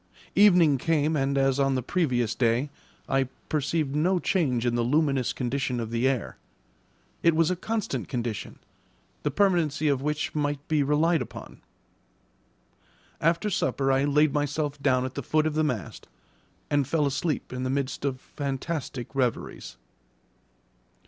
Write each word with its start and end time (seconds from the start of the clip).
Evening 0.35 0.79
came, 0.79 1.15
and, 1.15 1.37
as 1.37 1.59
on 1.59 1.75
the 1.75 1.83
previous 1.83 2.33
day, 2.33 2.71
I 3.07 3.25
perceived 3.49 3.95
no 3.95 4.17
change 4.17 4.65
in 4.65 4.73
the 4.73 4.81
luminous 4.81 5.31
condition 5.31 5.79
of 5.79 5.91
the 5.91 6.07
air. 6.07 6.37
It 7.21 7.35
was 7.35 7.51
a 7.51 7.55
constant 7.55 8.07
condition, 8.07 8.57
the 9.21 9.29
permanency 9.29 9.87
of 9.89 10.01
which 10.01 10.33
might 10.33 10.67
be 10.67 10.81
relied 10.81 11.21
upon. 11.21 11.61
After 13.19 13.51
supper 13.51 13.91
I 13.91 14.05
laid 14.05 14.33
myself 14.33 14.81
down 14.81 15.05
at 15.05 15.13
the 15.13 15.21
foot 15.21 15.45
of 15.45 15.53
the 15.53 15.63
mast, 15.63 16.07
and 16.71 16.87
fell 16.87 17.05
asleep 17.05 17.53
in 17.53 17.61
the 17.61 17.69
midst 17.69 18.03
of 18.03 18.19
fantastic 18.19 19.13
reveries. 19.13 19.77